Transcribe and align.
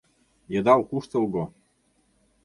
—Йыдал 0.53 0.81
куштылго. 0.89 1.43